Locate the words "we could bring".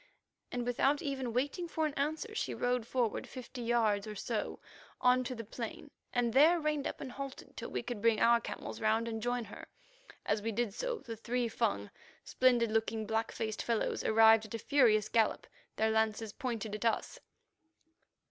7.69-8.19